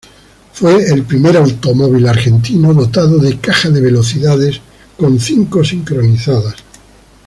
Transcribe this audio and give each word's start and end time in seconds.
Fue 0.53 0.81
el 0.91 1.03
primer 1.03 1.37
automóvil 1.37 2.07
argentino 2.07 2.73
dotado 2.73 3.19
de 3.19 3.37
caja 3.37 3.69
de 3.69 3.81
velocidades 3.81 4.59
con 4.97 5.19
cinco 5.19 5.63
sincronizadas. 5.63 6.55